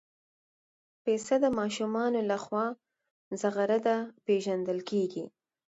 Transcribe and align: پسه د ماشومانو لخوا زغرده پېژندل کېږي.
پسه 1.03 1.35
د 1.43 1.45
ماشومانو 1.59 2.19
لخوا 2.31 2.65
زغرده 3.41 3.97
پېژندل 4.25 4.79
کېږي. 4.89 5.25